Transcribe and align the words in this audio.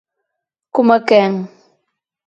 ¿Coma 0.73 0.97
quen? 1.07 1.33